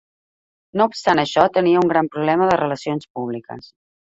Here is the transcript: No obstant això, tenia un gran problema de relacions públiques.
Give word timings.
No 0.81 0.87
obstant 0.91 1.21
això, 1.25 1.45
tenia 1.57 1.83
un 1.83 1.93
gran 1.93 2.11
problema 2.17 2.51
de 2.53 2.59
relacions 2.63 3.09
públiques. 3.19 3.71